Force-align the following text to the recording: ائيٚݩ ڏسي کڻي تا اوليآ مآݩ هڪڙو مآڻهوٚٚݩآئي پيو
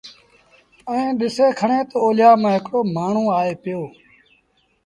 ائيٚݩ 0.89 1.17
ڏسي 1.19 1.47
کڻي 1.59 1.79
تا 1.89 1.95
اوليآ 2.03 2.31
مآݩ 2.41 2.55
هڪڙو 2.57 2.79
مآڻهوٚٚݩآئي 2.95 3.53
پيو 3.63 3.81